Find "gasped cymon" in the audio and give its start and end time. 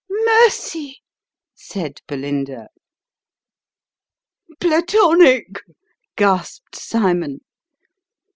6.17-7.41